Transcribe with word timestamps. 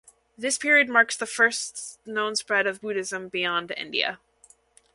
This 0.35 0.57
period 0.57 0.89
marks 0.89 1.15
the 1.15 1.27
first 1.27 1.99
known 2.07 2.35
spread 2.35 2.65
of 2.65 2.81
Buddhism 2.81 3.27
beyond 3.29 3.71
India. 3.77 4.17